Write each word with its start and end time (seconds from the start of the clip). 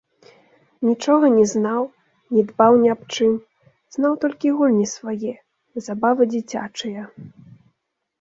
Нічога 0.89 1.25
не 1.33 1.41
знаў, 1.53 1.83
не 2.37 2.41
дбаў 2.49 2.73
ні 2.83 2.89
аб 2.93 3.01
чым, 3.15 3.35
знаў 3.97 4.15
толькі 4.23 4.55
гульні 4.61 4.87
свае, 4.95 5.33
забавы 5.89 6.23
дзіцячыя. 6.33 7.01